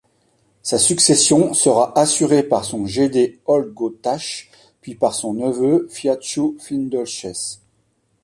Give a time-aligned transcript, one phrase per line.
[0.63, 4.49] Sa succession sera assurée par son Géde Ollgothach
[4.81, 7.59] puis par son neveu Fíachu Findoilches.